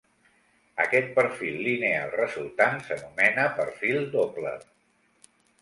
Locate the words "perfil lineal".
1.19-2.09